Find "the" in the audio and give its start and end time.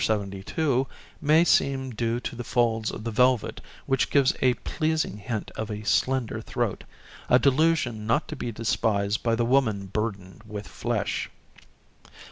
2.35-2.43, 3.03-3.11, 9.35-9.45